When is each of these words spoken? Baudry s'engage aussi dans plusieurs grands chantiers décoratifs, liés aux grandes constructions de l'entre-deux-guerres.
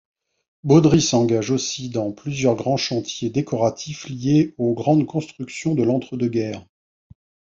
Baudry 0.63 0.99
s'engage 0.99 1.51
aussi 1.51 1.89
dans 1.89 2.11
plusieurs 2.11 2.55
grands 2.55 2.75
chantiers 2.75 3.29
décoratifs, 3.29 4.09
liés 4.09 4.55
aux 4.57 4.73
grandes 4.73 5.05
constructions 5.05 5.75
de 5.75 5.83
l'entre-deux-guerres. 5.83 6.65